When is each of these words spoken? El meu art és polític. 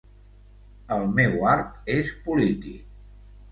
El 0.95 1.05
meu 1.19 1.45
art 1.51 1.93
és 1.99 2.17
polític. 2.25 2.83